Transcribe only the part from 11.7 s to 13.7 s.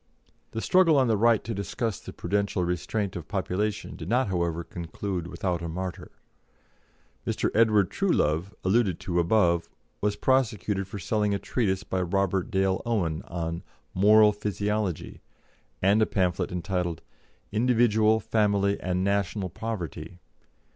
by Robert Dale Owen on